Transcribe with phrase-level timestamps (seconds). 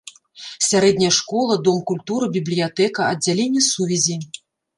[0.67, 4.19] Сярэдняя школа, дом культуры, бібліятэка, аддзяленне сувязі.